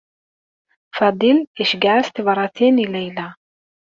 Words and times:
Faḍil 0.97 1.37
iceyyeɛ-as 1.63 2.07
tibṛatin 2.09 2.83
i 2.83 2.85
Layla. 2.93 3.27